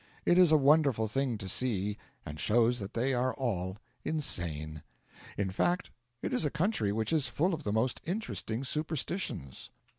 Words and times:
It 0.25 0.39
is 0.39 0.51
a 0.51 0.57
wonderful 0.57 1.07
thing 1.07 1.37
to 1.37 1.47
see, 1.47 1.95
and 2.25 2.39
shows 2.39 2.79
that 2.79 2.95
they 2.95 3.13
are 3.13 3.35
all 3.35 3.77
insane. 4.03 4.81
In 5.37 5.51
fact, 5.51 5.91
it 6.23 6.33
is 6.33 6.43
a 6.43 6.49
country 6.49 6.91
which 6.91 7.13
is 7.13 7.27
full 7.27 7.53
of 7.53 7.65
the 7.65 7.71
most 7.71 8.01
interesting 8.03 8.63
superstitions. 8.63 9.69